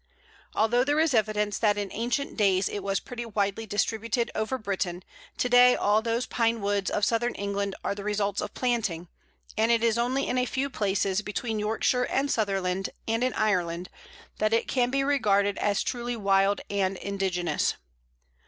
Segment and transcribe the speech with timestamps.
[0.55, 5.03] Although there is evidence that in ancient days it was pretty widely distributed over Britain,
[5.37, 9.09] to day all those Pine woods of Southern England are the results of planting,
[9.55, 13.91] and it is only in a few places between Yorkshire and Sutherland, and in Ireland,
[14.39, 17.75] that it can be regarded as truly wild and indigenous.